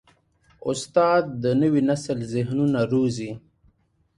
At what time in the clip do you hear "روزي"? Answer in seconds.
2.91-3.31